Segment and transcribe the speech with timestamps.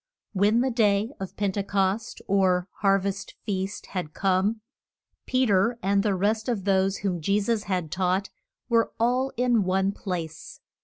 [0.33, 4.61] When the day of Pen te cost, or har vest feast, had come,
[5.27, 8.31] Pe ter, and the rest of those whom Je sus had taught,
[8.67, 10.59] were all in one place.